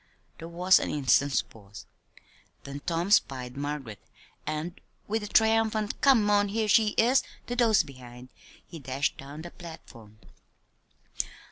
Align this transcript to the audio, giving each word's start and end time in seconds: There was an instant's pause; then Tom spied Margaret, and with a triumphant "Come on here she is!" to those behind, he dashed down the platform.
There 0.39 0.47
was 0.47 0.79
an 0.79 0.89
instant's 0.89 1.43
pause; 1.43 1.85
then 2.63 2.79
Tom 2.87 3.11
spied 3.11 3.55
Margaret, 3.55 3.99
and 4.47 4.81
with 5.07 5.21
a 5.21 5.27
triumphant 5.27 6.01
"Come 6.01 6.27
on 6.27 6.47
here 6.47 6.67
she 6.67 6.95
is!" 6.97 7.21
to 7.45 7.55
those 7.55 7.83
behind, 7.83 8.29
he 8.65 8.79
dashed 8.79 9.15
down 9.19 9.43
the 9.43 9.51
platform. 9.51 10.17